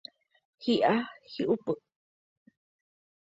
[0.67, 0.93] Hi'a
[1.33, 1.75] hi'upy.